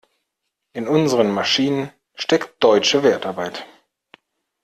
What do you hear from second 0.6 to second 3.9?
In unseren Maschinen steckt deutsche Wertarbeit.